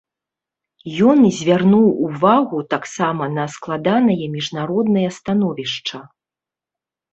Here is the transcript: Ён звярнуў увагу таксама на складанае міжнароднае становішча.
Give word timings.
Ён 1.09 1.19
звярнуў 1.39 1.83
увагу 2.07 2.57
таксама 2.73 3.29
на 3.37 3.45
складанае 3.57 4.19
міжнароднае 4.39 5.07
становішча. 5.21 5.97